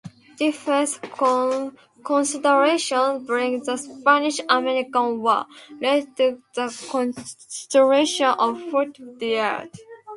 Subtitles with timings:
[0.39, 0.99] Defense
[2.03, 5.45] considerations during the Spanish-American War
[5.79, 9.69] led to the construction of Fort Dade.